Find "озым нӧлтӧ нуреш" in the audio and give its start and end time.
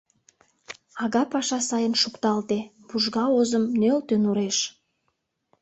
3.39-4.57